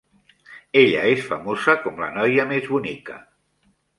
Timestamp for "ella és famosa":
0.79-1.77